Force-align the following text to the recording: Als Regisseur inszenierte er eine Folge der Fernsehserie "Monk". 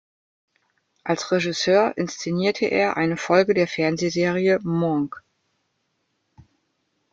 Als 1.03 1.29
Regisseur 1.31 1.93
inszenierte 1.95 2.65
er 2.65 2.97
eine 2.97 3.17
Folge 3.17 3.53
der 3.53 3.67
Fernsehserie 3.67 4.57
"Monk". 4.63 5.21